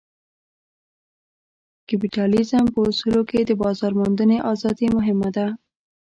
کپیټالیزم 1.87 2.65
په 2.73 2.79
اصولو 2.89 3.21
کې 3.29 3.39
د 3.45 3.51
بازار 3.61 3.91
موندنې 3.99 4.37
ازادي 4.51 4.87
مهمه 4.97 5.29
ده. 5.35 5.47